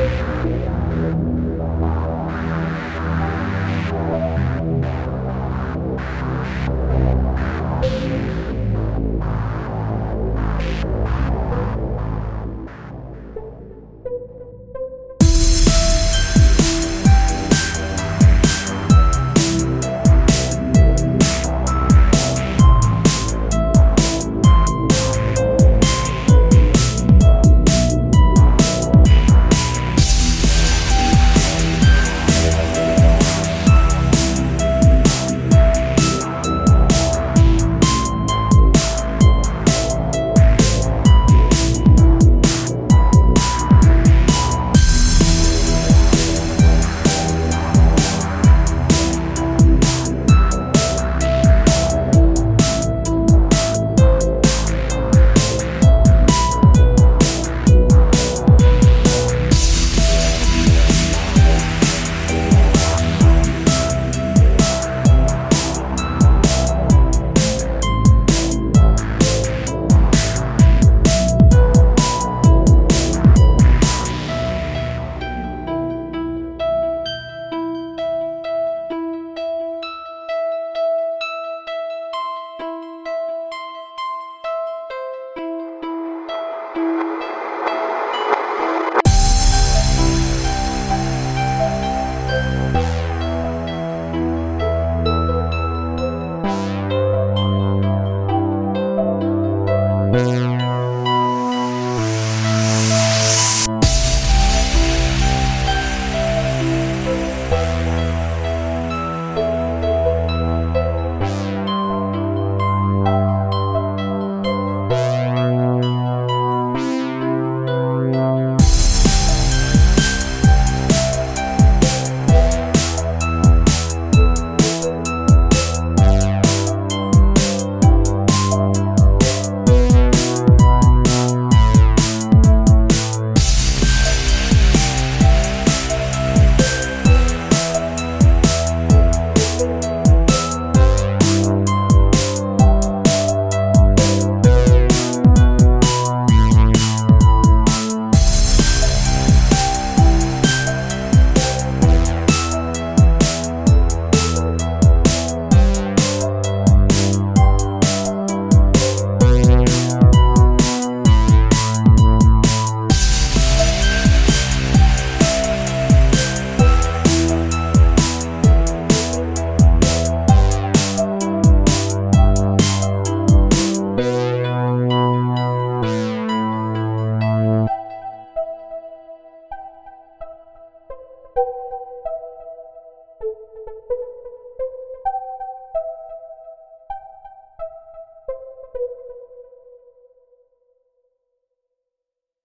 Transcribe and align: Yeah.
Yeah. 0.00 1.39